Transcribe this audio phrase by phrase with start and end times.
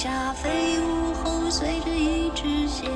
[0.00, 2.86] 下飞舞后，随着一只鞋。